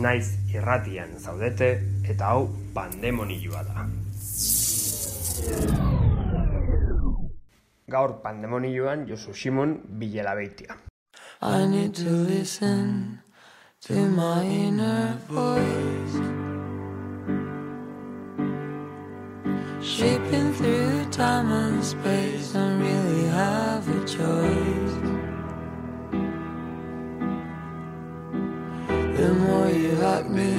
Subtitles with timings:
[0.00, 1.68] Naiz irratian zaudete
[2.08, 3.86] eta hau pandemonioa da.
[7.88, 10.76] Gaur pandemonioan Josu Simon Bilela Beitia.
[11.42, 13.18] I need to listen
[13.80, 16.42] to my inner voice
[19.82, 24.91] Shaping through time and space and really have a choice
[29.94, 30.52] like me,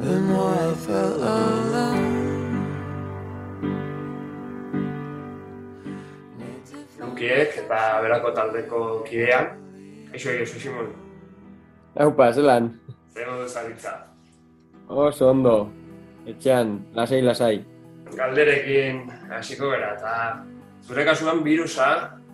[0.00, 2.26] the more I felt alone.
[7.00, 9.52] Lukiek eta berako taldeko kidean.
[10.12, 10.88] Eixo egin, oso Simon.
[12.00, 12.70] Eupa, zelan.
[13.12, 13.92] Zer modu zaritza.
[14.88, 15.56] Oso ondo.
[16.26, 17.56] Etxean, lasai, lasai.
[18.16, 20.14] Galderekin hasiko gara, eta
[20.86, 21.88] zure kasuan virusa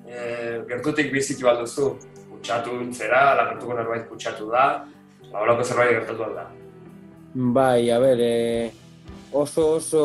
[0.07, 1.93] e, gertutik bizitu alduzu.
[2.33, 4.65] Kutsatu zera, lagertuko norbait kutsatu da,
[5.33, 6.47] Horako zerbait gertatu da.
[7.35, 8.73] Bai, a ber, e,
[9.33, 10.05] oso oso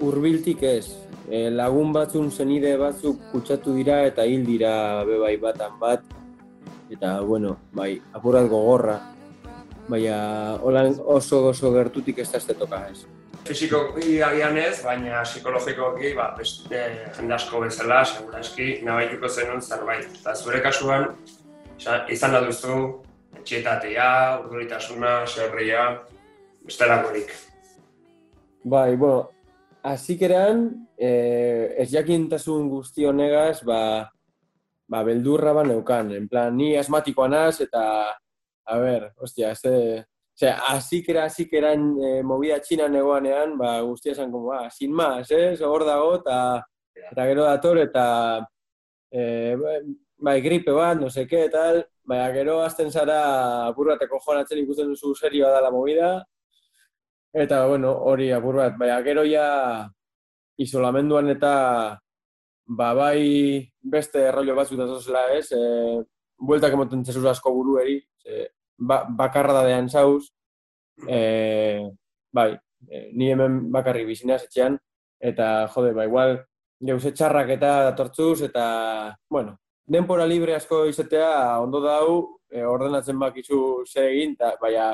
[0.00, 0.96] hurbiltik ez.
[1.28, 6.02] E, lagun batzun zenide batzuk kutsatu dira eta hil dira bebai batan bat.
[6.90, 8.98] Eta, bueno, bai, apurat gogorra.
[9.90, 13.04] Baina, holan oso oso gertutik ez da toka ez.
[13.44, 16.80] Fizikoki agian ez, baina psikologikoki, ba, beste
[17.16, 20.08] jende asko bezala, seguraski, nabaituko zenun zerbait.
[20.20, 21.08] Eta zure kasuan,
[22.08, 23.00] izan da duzu,
[23.50, 25.98] etxetatea, urduritasuna, zerria,
[26.62, 27.32] bestelakorik.
[28.62, 29.30] Bai, bueno,
[29.82, 34.06] azikeran, eh, ez jakintasun guzti honegaz, ba,
[34.86, 36.12] ba, beldurra ba neukan.
[36.14, 37.82] En plan, ni asmatikoa naz, eta,
[38.66, 39.76] a ber, ostia, ez de...
[40.40, 45.52] Osea, azikera, azikeran e, movida txina negoanean, ba, guztia esan, como, ba, sin más, eh?
[45.66, 46.36] Hor dago, eta,
[47.10, 48.04] eta gero dator, eta,
[49.12, 49.52] eh,
[50.16, 53.20] bai, gripe bat, no qué, tal, Baina gero azten zara
[53.68, 56.08] apur bateko joan ikusten duzu serioa da la movida.
[57.32, 58.74] Eta, bueno, hori apur bat.
[58.78, 59.86] Baina gero ja
[60.58, 61.52] isolamenduan eta
[62.66, 65.52] ba, bai beste errollo bat zuta zozela ez.
[65.52, 66.02] E,
[66.50, 68.00] bueltak emoten txezuz asko buru eri.
[68.26, 70.32] E, ba, bakarra da dean zauz.
[71.06, 71.86] E,
[72.34, 72.50] bai,
[72.90, 74.82] e, ni hemen bakarri bizinaz etxean.
[75.20, 76.40] Eta, jode, ba, igual,
[76.82, 78.64] jauze txarrak eta datortzuz, eta,
[79.30, 79.58] bueno,
[79.90, 84.92] denpora libre asko izatea ondo dau, e, ordenatzen bakizu ze egin, ta, baina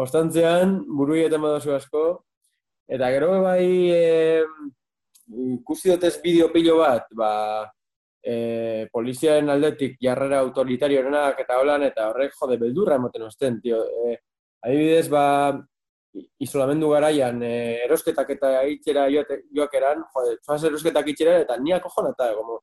[0.00, 2.04] ostantzean burui eta modozu asko,
[2.88, 4.42] eta gero bai e,
[5.56, 7.30] ikusi dutez bideo pilo bat, ba,
[8.20, 13.80] e, poliziaren aldetik jarrera autoritarioenak eta holan, eta horrek jode beldurra emoten osten, tio.
[13.88, 14.18] E,
[14.66, 15.24] adibidez, ba,
[16.42, 17.54] isolamendu garaian e,
[17.86, 22.60] erosketak eta itxera joak eran, jode, zuaz erosketak itxera, eta niako jonata, como,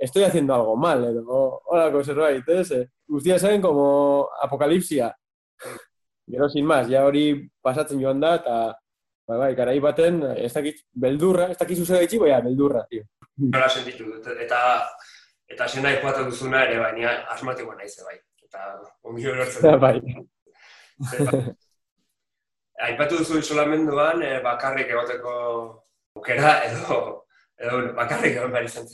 [0.00, 2.70] estoy haciendo algo mal, edo, holako zerbait, ez?
[2.72, 2.88] Eh?
[3.06, 5.14] Guztia zen, como apocalipsia.
[6.30, 8.56] Gero, sin más, ja hori pasatzen joan da, eta,
[9.26, 13.04] bai, bai, garai baten, ez dakit, beldurra, ez dakit zuzera itxi, bai, beldurra, tio.
[13.50, 14.60] Nola sentitu dut, eta,
[15.50, 18.16] eta zena ikuatu duzuna ere, bai, nia asmatikoa nahi bai.
[18.46, 18.68] Eta,
[19.10, 19.66] ongi horretzen.
[19.66, 19.96] Ja, bai.
[22.86, 25.34] Aipatu duzu isolamenduan, eh, bakarrik egoteko
[26.16, 27.00] aukera edo,
[27.60, 28.88] edo bakarrik egon behar izan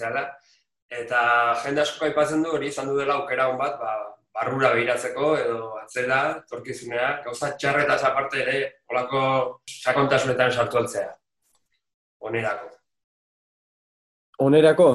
[0.90, 1.20] Eta
[1.64, 3.94] jende asko aipatzen du hori izan du dela aukera hon bat, ba,
[4.36, 8.56] barrura behiratzeko edo atzela, torkizunea, gauza txarretaz aparte ere,
[8.92, 9.20] olako
[9.70, 11.10] sakontasunetan sartu altzea.
[12.28, 12.70] Onerako.
[14.46, 14.88] Onerako?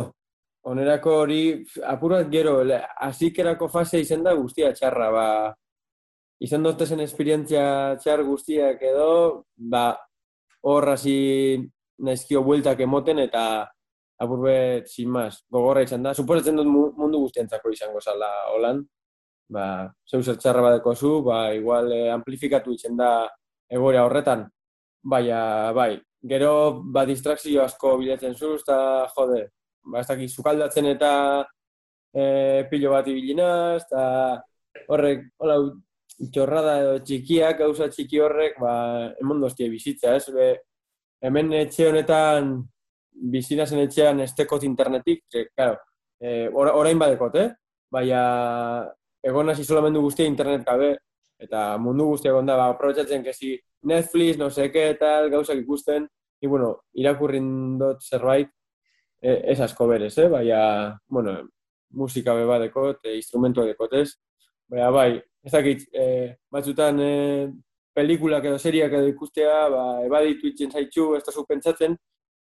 [0.72, 1.42] Onerako hori,
[1.90, 2.60] apurat gero,
[3.08, 5.28] azikerako fase izan da guztia txarra, ba,
[6.42, 9.98] izan zen esperientzia txar guztiak edo, ba,
[10.62, 11.58] hor hasi
[12.02, 13.44] naizkio bueltak emoten eta
[14.22, 16.14] aburbet, sin mas, gogorra izan da.
[16.14, 18.84] Suposatzen dut mundu guztientzako izango zala holan.
[19.52, 19.66] Ba,
[20.08, 23.12] zeu zertxarra badeko zu, ba, igual eh, amplifikatu izan da
[23.72, 24.46] egoera horretan.
[25.14, 25.42] Baina,
[25.76, 25.96] bai,
[26.34, 26.54] gero,
[26.94, 28.78] ba, distrakzio asko bilatzen zu, eta,
[29.16, 29.42] jode,
[29.84, 31.12] ba, ez dakit, zukaldatzen eta
[32.14, 32.24] e,
[32.70, 34.04] pilo bat ibilinaz, eta
[34.94, 35.58] horrek, hola,
[36.32, 38.74] txorrada edo txikiak, gauza txiki horrek, ba,
[39.24, 40.28] emon doztie bizitza, ez?
[40.36, 40.52] Be,
[41.26, 42.54] hemen etxe honetan,
[43.12, 45.78] bizina zen etxean estekot internetik, ze, claro,
[46.20, 47.50] e, orain badekot, eh?
[47.92, 48.22] Baina,
[49.24, 50.94] egon hasi solamendu guztia internet gabe,
[51.42, 53.56] eta mundu guztia egon da, ba, aprobetsatzen kesi
[53.90, 56.08] Netflix, no seke, tal, gauzak ikusten,
[56.42, 58.50] i, bueno, irakurrin dut zerbait,
[59.22, 60.30] e, ez asko berez, eh?
[60.30, 60.62] Baina,
[61.10, 61.38] bueno,
[61.98, 64.16] musika beba dekot, e, instrumentua dekot, ez?
[64.72, 65.10] Baina, bai,
[65.44, 66.08] ez dakit, e,
[66.52, 67.52] batzutan, e,
[67.94, 71.98] pelikulak edo seriak edo ikustea, ba, ebaditu itzen zaitxu, ez da pentsatzen,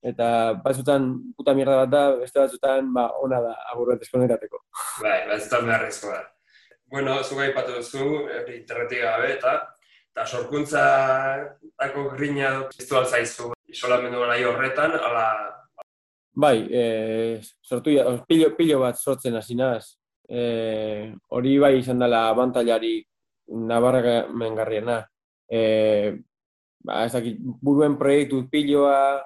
[0.05, 0.27] eta
[0.61, 1.07] batzutan
[1.37, 4.61] puta mierda bat da, beste batzutan ba, ona da aburret eskonetateko.
[5.01, 6.21] Bai, batzutan beharrezko da.
[6.91, 8.05] Bueno, zu gai patu duzu,
[8.53, 9.57] internetik gabe, eta
[10.15, 10.83] eta sorkuntza
[11.75, 15.25] dako grina piztu alzaizu isolamendu gara horretan, ala...
[16.35, 16.83] Bai, e,
[17.63, 17.95] sortu,
[18.27, 19.95] pilo, pilo bat sortzen hasi naz.
[20.27, 22.97] E, hori bai izan dela abantailari
[23.67, 25.01] nabarra mengarriena.
[25.47, 25.61] E,
[26.85, 29.23] ba, ez dakit, buruen proiektu piloa,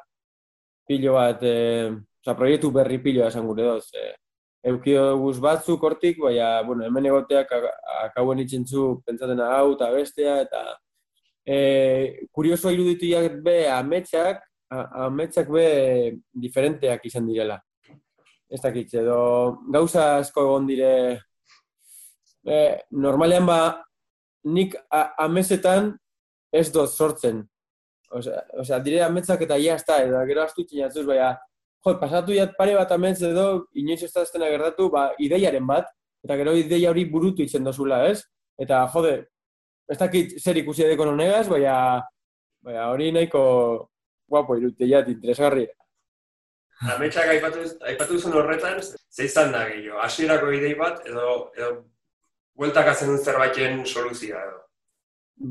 [0.89, 1.91] pilo bat, e,
[2.23, 3.85] oza, proiektu berri piloa esan gure doz.
[3.93, 4.09] E,
[4.71, 7.53] eukio guz batzuk hortik, baina, bueno, hemen egoteak
[8.01, 10.63] akauen itzentzu pentsaten hau eta bestea, eta
[11.45, 13.11] e, kurioso iruditu
[13.45, 14.41] be ametsak,
[15.05, 15.67] ametsak be
[16.33, 17.59] diferenteak izan direla.
[18.49, 20.91] Ez dakit, edo gauza asko egon dire,
[22.45, 22.59] e,
[22.91, 23.61] normalean ba,
[24.49, 24.75] nik
[25.21, 25.93] amesetan
[26.51, 27.43] ez doz sortzen,
[28.09, 31.33] Osea, osea, dire ametzak eta ia esta, edo gero astu txinatzuz, baina,
[31.85, 33.45] jo, pasatu jat pare bat ametz edo,
[33.77, 35.91] inoiz ez da estena gertatu, ba, ideiaren bat,
[36.25, 38.23] eta gero ideia hori burutu itzen dozula, ez?
[38.59, 39.13] Eta, jode,
[39.89, 41.75] ez dakit zer ikusi edeko nonegaz, baina,
[42.65, 43.43] baina hori nahiko
[44.29, 45.67] guapo irute jat, interesgarri.
[46.95, 51.71] Ametxak aipatu, aipatu zuen horretan, ze izan da gehiago, asierako idei bat, edo, edo,
[52.57, 54.61] bueltak azen zerbaiten soluzia, edo?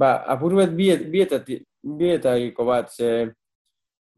[0.02, 3.30] Ba, apur bet bietatik, bietagiko bat, ze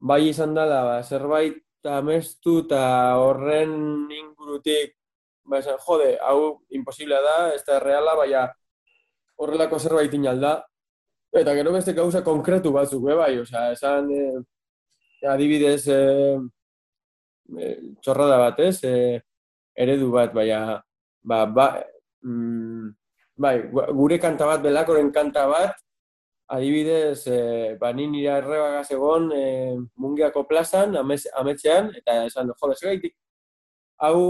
[0.00, 2.82] bai izan dela, ba, zerbait amestu eta
[3.20, 4.96] horren ingurutik,
[5.44, 8.46] ba, esan, jode, hau imposiblea da, ez da reala, baina
[9.40, 10.58] horrelako zerbait inalda.
[11.36, 16.38] Eta gero beste gauza konkretu batzuk, be, bai, osea, esan, eh, adibidez, eh,
[17.58, 19.20] eh, txorrada bat, ez, eh,
[19.76, 20.80] eredu bat, baina,
[21.22, 21.68] ba, ba,
[22.24, 22.88] mm,
[23.40, 23.54] bai,
[23.94, 25.78] gure kanta bat, belakoren kanta bat,
[26.50, 29.44] adibidez, e, ba, ni nire errebagaz egon e,
[30.02, 33.14] mungiako plazan, ametxean, eta esan, jode, segaitik,
[34.02, 34.22] hau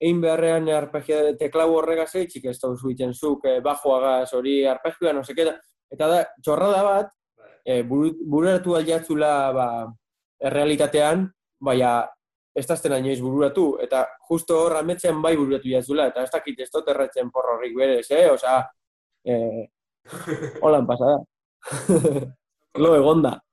[0.00, 5.12] egin beharrean arpegia de teklau horregaz eitxik, ez da zuitzen zuk, e, bajoagaz hori arpegia,
[5.12, 5.50] no seke,
[5.92, 7.12] eta da, txorrada bat,
[7.66, 9.68] e, bururatu aldiatzula ba,
[10.48, 11.28] errealitatean,
[11.60, 11.98] baina
[12.56, 16.72] ez dazten inoiz bururatu, eta justo hor ametxean bai bururatu jatzula, eta ez dakit ez
[16.72, 18.28] dut erretzen porrorik berez, eh?
[18.32, 18.62] Osa,
[19.28, 19.66] eh,
[20.64, 21.20] holan pasada.
[22.74, 23.45] lo de Gonda.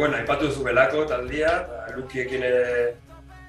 [0.00, 0.18] Egonda.
[0.18, 2.96] aipatu zu belako taldia, lukiekin ere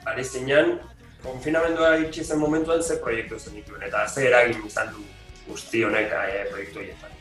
[0.06, 0.80] ari zinean,
[1.24, 5.04] konfinamendua itxi zen momentuan ze proiektu zen dituen, eta ze eragin izan du
[5.48, 7.12] guzti honek e, proiektu horietan.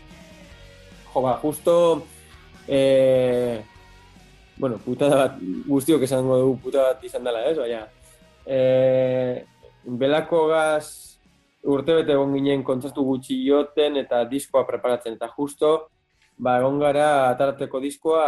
[1.12, 2.07] Jo, ba, justo,
[2.69, 3.61] e,
[4.57, 7.87] bueno, putada bat, guztiok esango dugu putada bat izan dela, ez, baina,
[8.47, 9.45] e,
[9.85, 11.10] belako gaz
[11.62, 15.17] urte bete egon ginen kontzertu gutxi joten eta diskoa preparatzen.
[15.19, 15.90] Eta justo,
[16.38, 18.26] ba, egon gara atarateko diskoa,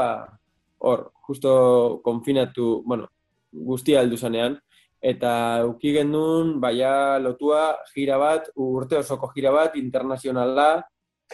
[0.83, 3.09] hor, justo konfinatu, bueno,
[3.53, 4.59] guztia heldu zanean.
[5.03, 10.83] Eta uki genuen, baia lotua gira bat, urte osoko gira bat, internazionala,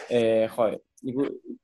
[0.09, 0.79] e, joe,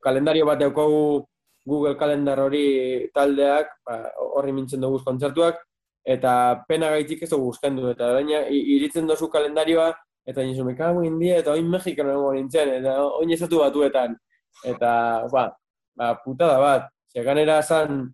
[0.04, 1.25] kalendario bat daukagu
[1.65, 4.04] Google kalendar hori taldeak, ba,
[4.38, 5.63] horri mintzen dugu kontzertuak,
[6.06, 11.39] eta pena gaitik ez dugu du, eta baina iritzen dozu kalendarioa, eta nizu mekago india,
[11.39, 14.15] eta oin Mexikano nago nintzen, eta oin ezatu batuetan.
[14.65, 14.91] Eta,
[15.32, 15.50] ba,
[15.96, 18.10] ba putada bat, seganera esan,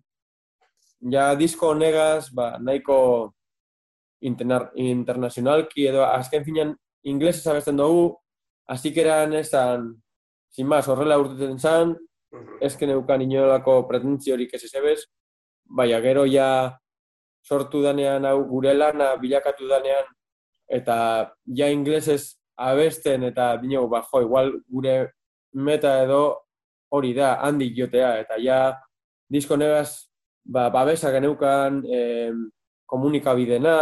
[1.12, 3.32] ja disko honegaz, ba, nahiko
[4.22, 6.76] interna internazionalki, edo azken finan
[7.08, 8.12] inglesez abesten dugu,
[8.68, 9.88] azikeran esan,
[10.52, 11.96] sin más, horrela urtetzen zan,
[12.60, 15.00] ez neukan inolako pretentziorik ez ezebez,
[15.64, 16.78] baina gero ja
[17.42, 20.06] sortu danean hau gure lana bilakatu danean
[20.68, 25.12] eta ja inglesez abesten eta bino, ba, jo, igual gure
[25.52, 26.22] meta edo
[26.92, 28.76] hori da, handi jotea, eta ja
[29.32, 30.08] disko negaz,
[30.44, 31.80] ba, babesa geneukan
[32.86, 33.76] komunikabidena,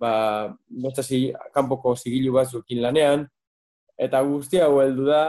[0.00, 0.12] ba,
[0.66, 3.26] besta zi, kanpoko zigilu batzukin lanean,
[3.98, 5.24] eta guztia hau heldu da,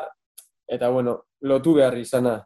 [0.68, 2.40] eta bueno, lotu behar izana.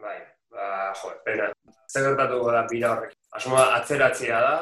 [0.00, 0.18] Bai,
[0.50, 1.52] ba, jo, pena.
[1.92, 3.12] Zer gertatu da bira horrek?
[3.36, 4.54] Asuma atzeratzea da?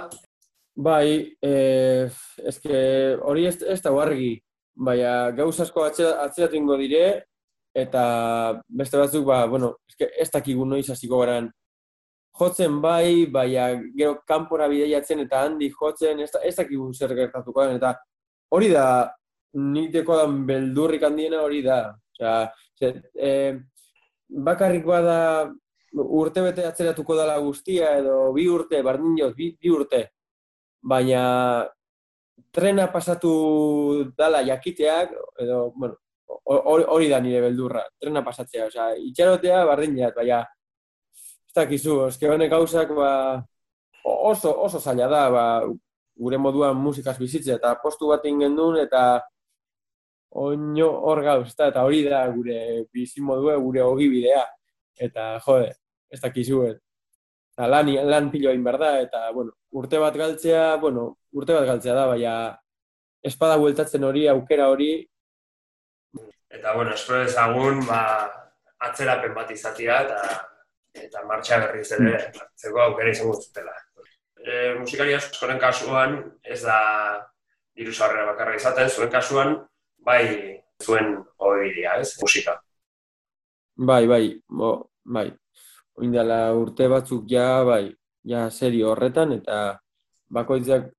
[0.80, 2.08] Bai, eh,
[2.48, 2.76] eske
[3.20, 4.38] hori ez, ez da argi.
[4.80, 7.24] Baina gauz asko atzeratu ingo dire,
[7.76, 8.02] eta
[8.66, 11.50] beste batzuk, ba, bueno, eske ez dakigu noiz hasiko garan.
[12.40, 13.66] Jotzen bai, baina
[13.98, 17.90] gero kanpora bideiatzen eta handi jotzen, ez, ez dakigu zer gertatuko eta
[18.56, 18.86] hori da,
[19.60, 20.16] nik deko
[20.48, 21.80] beldurrik handiena hori da.
[22.14, 22.38] Osea,
[23.20, 23.58] eh,
[24.48, 25.50] bakarrik bada
[25.92, 30.02] urte bete atzeratuko dela guztia, edo bi urte, bardin joz, bi, bi urte.
[30.82, 31.66] Baina
[32.52, 33.32] trena pasatu
[34.16, 35.96] dala jakiteak, edo, bueno,
[36.44, 38.66] hori da nire beldurra, trena pasatzea.
[38.70, 40.40] Osea, itxarotea bardin jat, baina
[41.50, 43.10] ez dakizu, eske honek gauzak ba,
[44.04, 45.44] oso, oso zaila da, ba,
[46.20, 49.20] gure moduan musikaz bizitzea, eta postu bat ingen duen, eta
[50.40, 54.44] oino hor gauz, eta hori da gure bizimodua, gure ogibidea.
[55.00, 55.72] Eta, jode,
[56.10, 56.62] ez dakizu,
[57.60, 62.06] eta lan, lan piloa inberda, eta, bueno, urte bat galtzea, bueno, urte bat galtzea da,
[62.08, 62.34] baina
[63.20, 64.94] espada bueltatzen hori, aukera hori.
[66.48, 68.00] Eta, bueno, espero ezagun, ba,
[68.88, 70.38] atzerapen bat izatia, eta
[71.04, 72.14] eta martxa berriz ere,
[72.56, 73.76] zeko aukera izango zutela.
[74.40, 76.80] E, musikari askoren kasuan, ez da
[77.76, 79.52] diru bakarra izaten, zuen kasuan,
[79.98, 80.24] bai,
[80.82, 82.56] zuen hori ez, musika.
[83.76, 84.72] Bai, bai, bo,
[85.04, 85.28] bai,
[86.00, 87.90] oindala urte batzuk ja, bai,
[88.24, 89.78] ja serio horretan, eta
[90.32, 90.90] bakoitzak,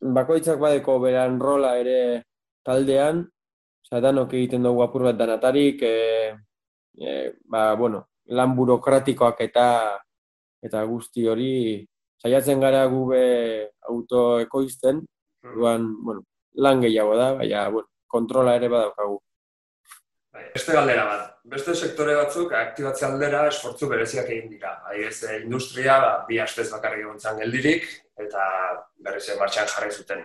[0.00, 2.24] bakoitzak badeko beran rola ere
[2.66, 3.24] taldean,
[3.86, 6.34] oza, danok egiten dugu apur bat danatarik, e,
[6.98, 7.14] e,
[7.50, 9.66] ba, bueno, lan burokratikoak eta
[10.60, 11.54] eta guzti hori,
[12.20, 13.22] saiatzen gara gube
[13.88, 15.54] autoekoizten, hmm.
[15.56, 16.26] duan, bueno,
[16.60, 19.20] lan gehiago da, baina, bueno, kontrola ere badaukagu.
[20.30, 21.22] Bai, beste galdera bat,
[21.52, 24.76] beste sektore batzuk aktibatzea aldera esfortzu bereziak egin dira.
[24.86, 27.88] Adibidez, eh, industria ba, bi astez bakarrik egontzan geldirik
[28.24, 28.44] eta
[29.02, 30.22] berriz martxan jarri zuten.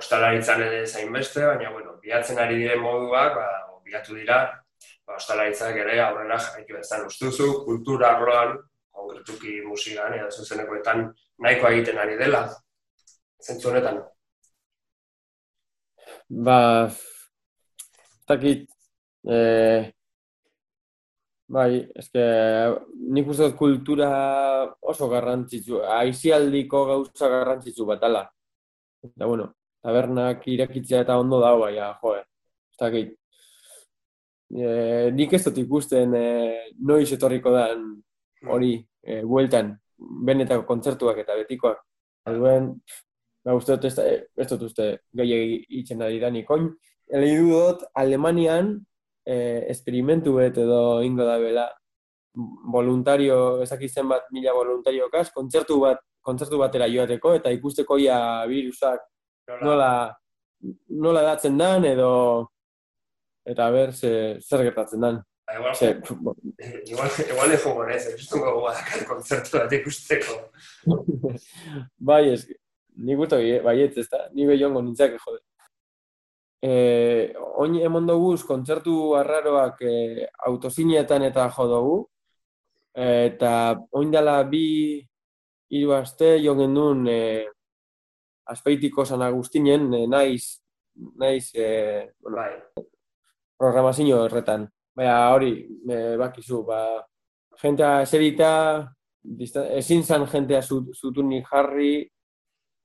[0.00, 3.48] Ostalaritzan ere zain beste, baina bueno, biatzen ari diren moduak, ba,
[3.84, 4.40] biatu dira,
[5.06, 8.58] ba, ostalaritzak ere aurrera jarraitu ezan ustuzu, kultura arloan,
[9.00, 11.06] konkretuki musikan edo zuzenekoetan
[11.44, 12.42] nahikoa egiten ari dela.
[13.40, 14.02] Zentzu honetan.
[16.46, 16.58] Ba,
[18.28, 18.68] takit,
[19.28, 19.92] E,
[21.50, 22.24] bai, eske,
[23.12, 24.10] nik uste dut kultura
[24.80, 28.24] oso garrantzitsu, aizialdiko gauza garrantzitsu batala.
[29.04, 29.50] Eta, bueno,
[29.82, 33.14] tabernak irakitzea eta ondo dago, baina, jo, ez dakit.
[34.50, 36.26] E, nik ez dut ikusten e,
[36.86, 37.68] noiz etorriko da
[38.50, 38.74] hori,
[39.04, 39.74] e, bueltan,
[40.26, 41.82] benetako kontzertuak eta betikoak.
[42.30, 42.72] Alduen,
[43.44, 43.96] ba, uste dut ez,
[44.36, 46.50] ez dut uste gehiagi itxen da didanik.
[46.50, 46.70] Oin,
[47.10, 48.78] dut, Alemanian,
[49.30, 51.66] eh, esperimentu bet edo ingo da bela,
[52.72, 58.18] voluntario, ezakitzen bat mila voluntario kas, kontzertu bat, kontzertu batera joateko, eta ikusteko ia
[58.50, 59.02] virusak
[59.62, 59.90] nola,
[61.02, 62.12] nola datzen dan, edo
[63.50, 64.12] eta ber, ze,
[64.44, 65.20] zer gertatzen dan.
[65.50, 65.90] Ba, igual, ze,
[66.92, 70.38] igual, igual ez jogo ez, ez dugu gogoak kontzertu bat ikusteko.
[72.10, 72.44] bai, ez,
[73.00, 75.42] nik gusto baiet, ez da, ni behiongo nintzak, jode
[76.62, 81.98] eh, oin emon duguz kontzertu arraroak eh, autozinietan eta jo dugu.
[82.94, 84.10] eta oin
[84.50, 85.00] bi
[85.70, 87.46] hiru aste jo gendun eh,
[88.46, 90.60] aspeitiko San Agustinen eh, naiz
[91.16, 92.84] naiz e, bueno, Bai.
[93.56, 94.68] programazio horretan.
[94.96, 95.52] Baina hori,
[95.88, 96.80] e, bakizu, ba,
[97.62, 98.52] jentea eserita,
[99.22, 101.94] dista, ezin zan jentea zut, zutunik jarri,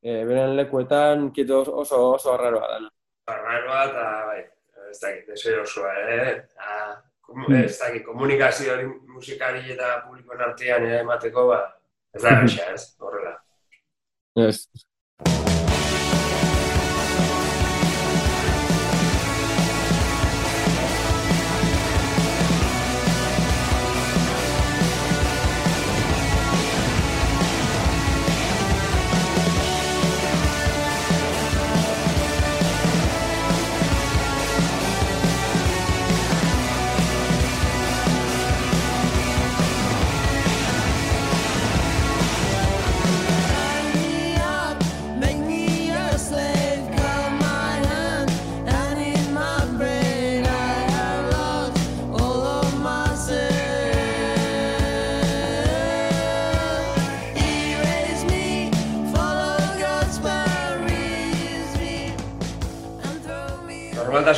[0.02, 2.95] e, beren lekuetan, kieto oso, oso, oso arraroa dana.
[3.28, 4.42] Arraroa eta, bai,
[4.92, 6.44] ez dakit, deseo osoa, eh?
[6.62, 6.92] Ah,
[7.26, 7.64] komu- Hmm.
[7.64, 11.60] ez dakit, komunikazio hori musikari eta publikoen artean eh, emateko, ba,
[12.14, 13.34] ez da erresa, ez, horrela.
[14.36, 14.68] Ez.
[15.26, 15.65] Tie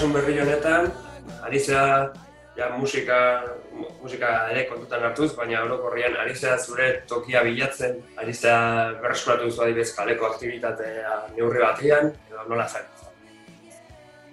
[0.02, 0.08] me.
[0.08, 0.92] Normaltasun berri honetan,
[1.44, 1.60] ari
[2.58, 8.34] ja, musika, mu- musika ere kontutan hartuz, baina orokorrian ari zera zure tokia bilatzen, ari
[8.34, 12.86] zera berreskuratu zu adibidez kaleko aktibitatea neurri batean, edo nola zen.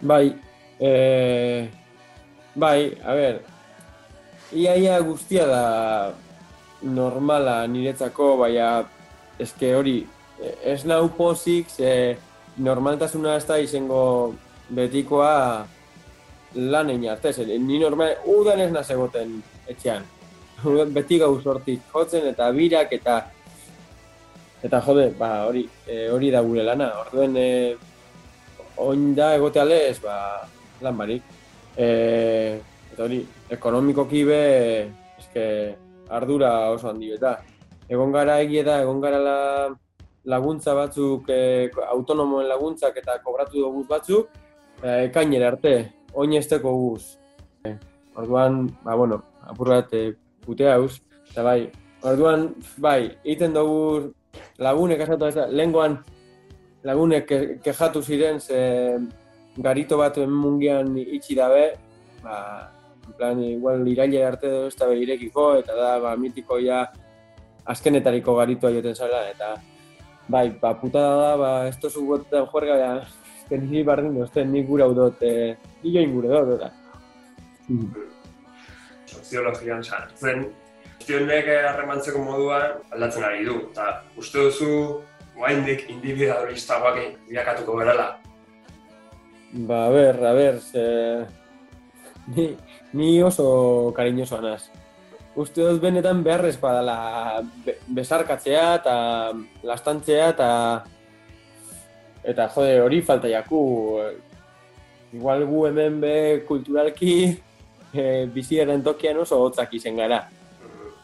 [0.01, 0.35] Bai,
[0.81, 1.69] e,
[2.55, 3.41] bai, a ber,
[4.53, 6.15] iaia guztia da
[6.83, 8.85] normala niretzako, baina
[9.39, 10.07] eske hori,
[10.41, 12.17] e, ez nau pozik, ze
[12.57, 14.35] normaltasuna ez da izango
[14.69, 15.67] betikoa
[16.55, 20.05] lan egin arte, ze ni normal, udan ez naz egoten etxean.
[20.97, 23.23] Beti gauz hortik jotzen eta birak eta
[24.65, 26.89] eta jode, ba, hori, e, hori da gure lana.
[27.03, 27.77] Orduen, e,
[28.81, 30.47] oin da egote ez, ba,
[30.81, 31.23] lan barik.
[31.77, 32.61] E,
[32.93, 34.43] eta hori, ekonomikoki be,
[35.19, 35.75] eske,
[36.09, 37.43] ardura oso handi beta.
[37.89, 39.39] Egon gara egie da, egon gara la,
[40.25, 44.44] laguntza batzuk, e, autonomoen laguntzak eta kobratu dugu batzuk,
[44.83, 46.33] ekainera arte, oin
[46.63, 47.19] guz.
[47.65, 47.77] E,
[48.17, 51.71] orduan, ba, bueno, apur bat e, putea hauz, eta bai,
[52.03, 54.13] orduan, bai, egiten dugu
[54.59, 55.99] lagunek asatu ez lehengoan
[56.85, 58.99] lagunek ke- kejatu ziren ze
[59.57, 61.79] garito bat mungian itxi dabe,
[62.23, 62.71] ba,
[63.07, 66.87] en plan, igual iraile arte edo ez da irekiko, eta da, ba, mitiko ja
[67.65, 69.55] azkenetariko garitoa joten zela, eta
[70.29, 72.93] bai, ba, putada da, ba, ez tozu gotetan juerga, ja,
[73.49, 76.71] que ni bardin dozten, ni gura udot, eh, ni join gure dut, eta.
[79.07, 80.45] soziologian sartzen,
[80.99, 82.61] guztionek harremantzeko modua
[82.93, 83.57] aldatzen ari du.
[83.73, 85.01] Eta uste duzu,
[85.37, 88.07] guaindik individualistagoak bilakatuko gerala.
[89.53, 91.27] Ba, a ber, a ber, ze...
[92.27, 92.57] Ni,
[92.93, 94.71] ni oso kariñoso anaz.
[95.37, 96.97] Uste dut benetan beharrezkoa dela
[97.67, 98.97] be, besarkatzea eta
[99.67, 100.49] lastantzea eta
[102.25, 103.61] eta jode hori falta jaku.
[105.15, 106.15] Igual gu hemen be
[106.49, 107.15] kulturalki
[107.95, 110.25] e, biziaren tokian oso hotzak izen gara.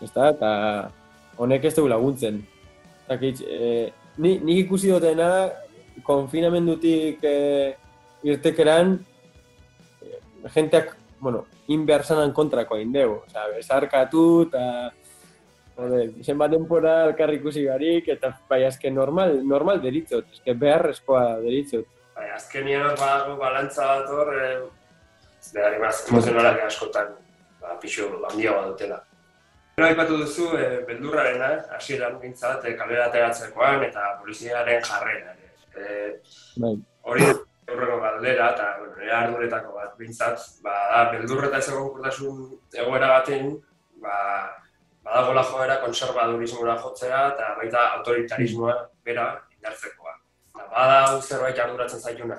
[0.00, 0.90] Eta
[1.38, 2.40] honek ez dugu laguntzen.
[3.08, 5.50] Zakit, e, ni, nik ikusi dutena
[6.06, 7.36] konfinamendutik e,
[8.26, 8.96] irtekeran
[10.02, 10.18] e,
[10.54, 13.20] jenteak, bueno, inbehar zanan kontrakoa indeu.
[13.26, 14.64] Osea, besarkatu eta
[15.80, 21.86] Joder, zenbat denpora elkar ikusi garik, eta bai, azken normal, normal deritzot, eske beharrezkoa deritzot.
[22.16, 24.58] Bai, azkenian hor badago balantza bat hor, eh,
[25.54, 27.14] behar emozionalak askotan,
[27.62, 29.00] ba, pixu handiagoa dutela.
[29.78, 35.36] Gero aipatu duzu, eh, beldurrarena, hasieran bintzat, eh, kalera ateratzekoan eta poliziaren jarrera.
[35.76, 36.20] Eh,
[36.60, 36.76] Bai.
[37.02, 37.24] hori
[37.70, 42.42] aurreko galdera eta bueno, nire arduretako bat bintzat, ba, da, beldurra eta ez egonkortasun
[42.82, 43.54] egoera baten,
[44.02, 44.16] ba,
[45.10, 50.14] badagola joera konservadurismora jotzea eta baita autoritarismoa bera indartzekoa.
[50.54, 52.38] Eta bada zerbait arduratzen zaituna.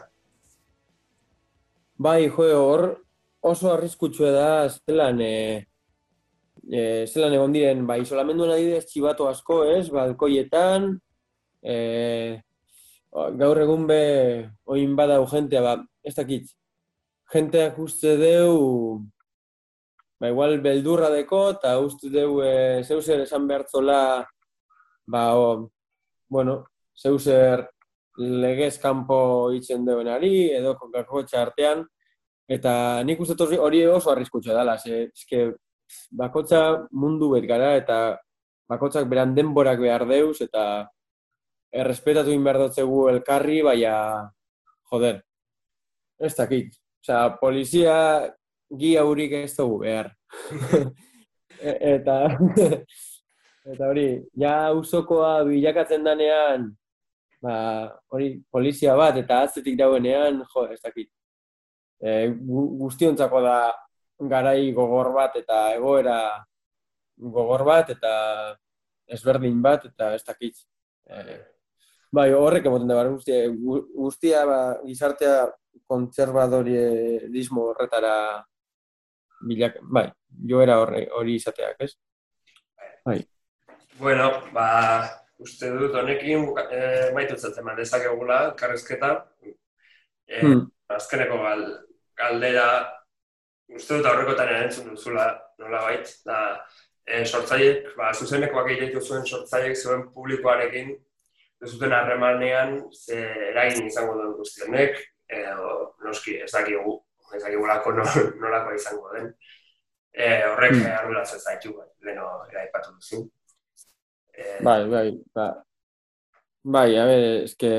[2.01, 2.85] Bai, jo, hor
[3.41, 5.65] oso arriskutsua da zelan, e,
[6.71, 10.95] e, zelan egon diren, ba, isolamenduan adibidez txibato asko, ez, balkoietan,
[11.61, 11.75] e,
[13.43, 14.01] gaur egun be,
[14.65, 15.75] oin badau jentea, ba,
[16.07, 16.49] ez dakit,
[17.33, 18.55] jenteak uste deu,
[20.21, 24.21] ba, igual beldurra deko, eta uste deu e, zeuser esan behartzola,
[25.09, 25.71] ba, o,
[26.29, 26.59] bueno,
[26.93, 27.65] zeuser
[28.21, 31.81] legez kanpo itzen duenari, edo kokakotxa artean,
[32.45, 32.73] eta
[33.07, 35.55] nik uste hori- oso arriskutsa dela, ze, eske,
[36.11, 37.97] bakotza mundu bet gara, eta
[38.69, 40.85] bakotzak beran denborak behar deuz, eta
[41.71, 43.95] errespetatu egin behar dotzegu elkarri, baina,
[44.91, 45.23] joder,
[46.19, 46.77] ez dakit.
[47.01, 47.95] Osea, polizia
[48.79, 50.11] gia hurik ez dugu behar.
[51.61, 52.15] E- eta,
[53.71, 56.71] eta hori, ja usokoa bilakatzen danean,
[57.43, 57.53] ba,
[58.09, 61.11] hori, polizia bat eta atzetik dauenean, jo, ez dakit.
[62.01, 63.57] E, gu, guztiontzako da
[64.31, 66.17] garai gogor bat eta egoera
[67.21, 68.13] gogor bat eta
[69.05, 70.57] ezberdin bat eta ez dakit.
[71.05, 71.37] E,
[72.09, 75.43] bai, horrek emoten da, bar, guztia, gu- guztia ba, gizartea
[75.91, 78.15] kontserbadorismo horretara
[79.47, 80.07] bilak, bai,
[80.47, 81.93] joera horre, hori izateak, ez?
[83.99, 84.67] Bueno, ba,
[85.41, 89.13] uste dut honekin eh, maitutzat eman dezakegula, karrezketa.
[90.27, 90.67] Eh, Hmm.
[90.87, 91.61] azkeneko gal,
[92.17, 92.67] galdera,
[93.75, 95.25] uste dut aurrekotan erantzun duzula,
[95.59, 96.37] nola bait, da,
[97.05, 100.93] e, sortzaiek, ba, zuzenekoak egiten zuen sortzaiek zuen publikoarekin,
[101.67, 103.19] zuten harremanean, ze
[103.51, 106.97] eragin izango duen guzti honek, edo noski ez dakigu,
[107.35, 108.05] ez dakigulako no,
[108.41, 109.33] nolakoa izango den.
[110.11, 110.87] E, horrek mm.
[110.99, 113.25] arduratzen zaitu, bai, leno eraipatu duzu.
[114.31, 115.51] E, Bai, bai, ba.
[116.63, 117.71] Bai, a ber, eske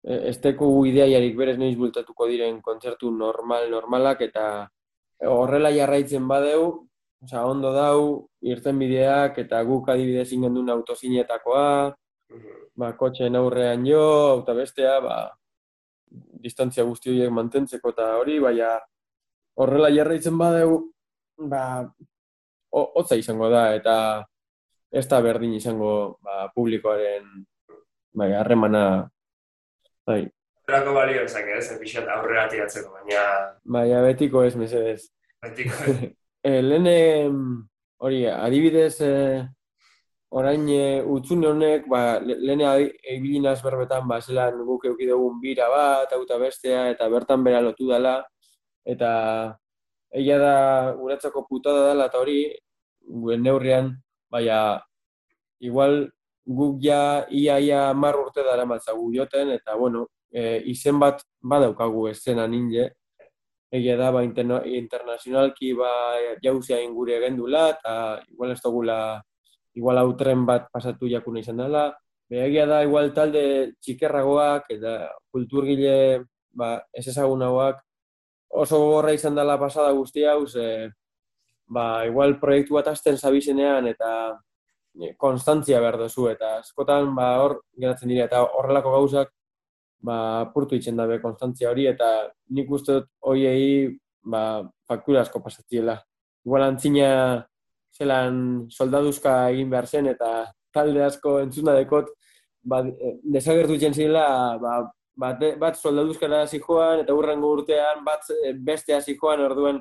[0.00, 4.44] ez teko ideiarik berez noiz bultatuko diren kontzertu normal normalak eta
[5.28, 6.86] horrela jarraitzen badeu,
[7.24, 11.92] osea, ondo dau, irten bideak eta guk adibidez ingendun autozinetakoa,
[12.32, 12.56] mhm.
[12.80, 14.04] ba, kotxeen aurrean jo,
[14.36, 15.18] auta bestea, ba,
[16.10, 18.72] distantzia guzti horiek mantentzeko eta hori, baina
[19.60, 20.78] horrela jarraitzen badeu,
[21.38, 21.62] ba,
[22.72, 23.94] ho- hotza izango da, eta
[24.90, 27.28] ez da berdin izango ba, publikoaren
[28.14, 28.84] bai, harremana,
[30.06, 30.24] bai,
[30.70, 33.22] Horrelako balio ezak ez, pixat aurrera tiratzeko, baina
[33.64, 35.08] baina betiko ez, mesedez.
[35.42, 35.74] betiko
[36.42, 36.86] E, lehen
[38.00, 39.14] hori, adibidez, e,
[40.30, 42.62] orain e, utzune honek, ba, le- lehen
[43.16, 47.88] ibili berbetan, ba, zelan guk euki dugun bira bat, auta bestea, eta bertan bera lotu
[47.88, 48.22] dela,
[48.84, 49.56] eta
[50.12, 52.54] egia da guretzako putada dela, eta hori,
[53.02, 53.96] guen neurrian,
[54.30, 54.80] baina,
[55.60, 56.08] igual
[56.46, 62.08] guk ja ia ia mar urte dara matzagu joten, eta bueno, e, izen bat badaukagu
[62.08, 62.90] eszena ninje,
[63.70, 65.90] egia da, ba, interna, internazionalki ba,
[66.42, 69.22] jauzia ingure gendula, eta igual ez dugula,
[69.74, 71.90] igual hau tren bat pasatu jakuna izan dela,
[72.30, 73.42] Be, egia da, igual talde
[73.82, 74.92] txikerragoak eta
[75.34, 75.94] kulturgile
[76.54, 77.80] ba, ez ezagunagoak
[78.62, 80.90] oso gogorra izan dela pasada guzti hau, ze,
[81.66, 84.12] ba, igual proiektu bat hasten zabizenean eta
[84.94, 89.34] e, konstantzia behar duzu, eta askotan ba, hor geratzen dira, eta horrelako gauzak
[90.06, 93.90] ba, apurtu itzen dabe konstantzia hori, eta nik uste dut hoiei
[94.22, 95.98] ba, faktura asko pasatziela.
[96.46, 97.10] Igual antzina
[97.96, 100.30] zelan soldaduzka egin behar zen, eta
[100.72, 102.10] talde asko entzuna dekot,
[102.62, 104.74] ba, eh, desagertu itzen zirela, ba,
[105.20, 109.80] bat, bat soldaduzkara hasi joan, eta hurrengo urtean bat eh, beste hasi joan, orduan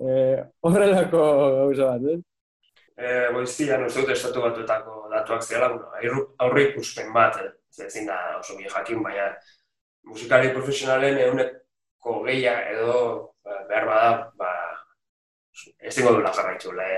[0.00, 1.24] eh, horrelako
[1.58, 2.20] gauza bat, eh?
[2.96, 7.52] e, goiztian uste dut estatu batuetako datuak zela, bueno, aurre- ikuspen bat, eh,
[7.86, 9.28] ezin da oso bi jakin, baina
[10.06, 12.96] musikari profesionalen eguneko gehia edo
[13.68, 14.50] behar bada, ba,
[15.80, 16.90] ezingo duela jarraitu le,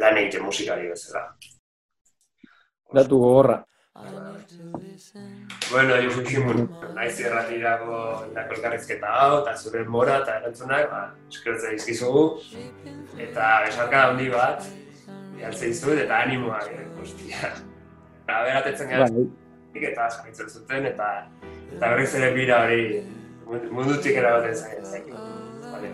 [0.00, 1.22] lan egiten musikari bezala.
[2.94, 3.62] Datu gogorra.
[5.70, 11.74] Bueno, Josu Kimun, naiz irratirako indako elkarrizketa hau, eta zure mora eta erantzunak, ba, eskertzen
[11.76, 12.24] dizkizugu,
[13.26, 14.66] eta besarka handi bat,
[15.36, 17.52] bialtzen dizut, eta animoak, eh, hostia.
[18.24, 19.24] Eta beratetzen gara, Bai,
[19.90, 21.08] eta jarraitzen zuten, eta,
[21.72, 22.82] eta berriz ere bira hori
[23.46, 25.10] mundu- mundutik erabaten zain.
[25.72, 25.90] Vale.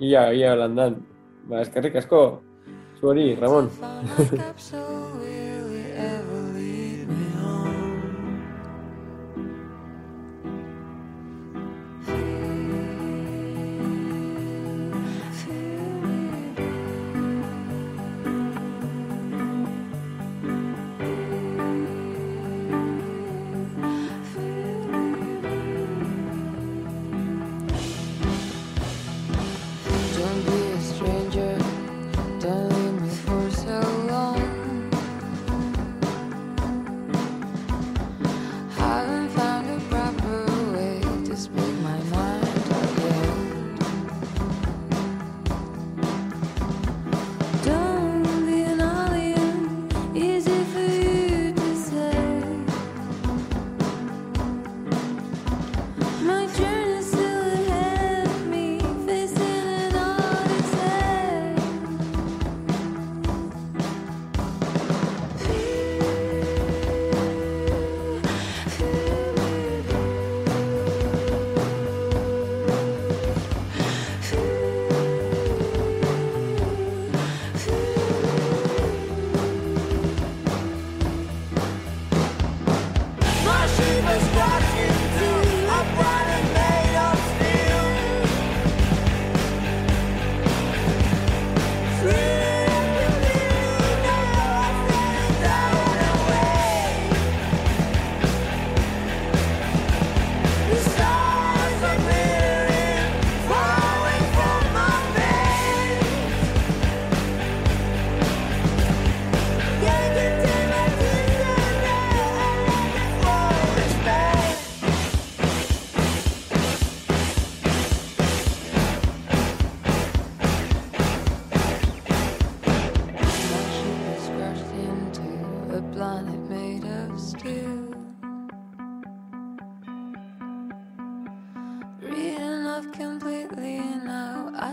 [0.00, 0.98] ia, ia landan.
[1.46, 2.42] Ba, eskerrik asko.
[3.00, 3.36] Zu hori,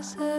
[0.03, 0.32] casa.